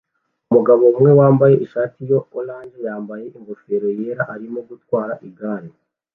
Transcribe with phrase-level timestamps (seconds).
[0.49, 5.69] Umugabo umwe wambaye ishati ya orange yambaye ingofero yera arimo gutwara igare